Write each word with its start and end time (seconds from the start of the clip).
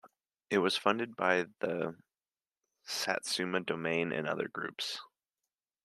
It 0.49 0.57
was 0.57 0.75
funded 0.75 1.15
by 1.15 1.45
the 1.59 1.95
Satsuma 2.81 3.59
Domain 3.59 4.11
and 4.11 4.27
other 4.27 4.47
groups. 4.47 4.99